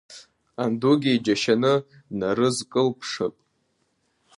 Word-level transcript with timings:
Андугьы 0.63 1.11
иџьашьаны 1.13 1.73
днарызкылԥшып… 2.09 3.35